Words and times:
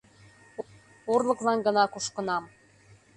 Орлыклан 1.13 1.59
гына 1.67 1.83
кушкынам... 1.93 2.43